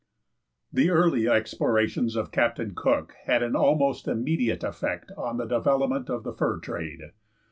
_The 0.73 0.89
early 0.89 1.27
explorations 1.29 2.15
of 2.15 2.31
Captain 2.31 2.73
Cook 2.73 3.13
had 3.25 3.43
an 3.43 3.55
almost 3.55 4.07
immediate 4.07 4.63
effect 4.63 5.11
on 5.15 5.37
the 5.37 5.45
development 5.45 6.09
of 6.09 6.23
the 6.23 6.33
fur 6.33 6.57
trade. 6.57 7.11